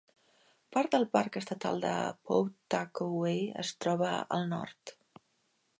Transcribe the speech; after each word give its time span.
Part 0.77 0.95
del 0.95 1.03
parc 1.17 1.37
estatal 1.41 1.83
de 1.83 1.91
Pawtuckaway 2.29 3.39
es 3.65 3.73
troba 3.85 4.15
al 4.39 4.49
nord. 4.57 4.99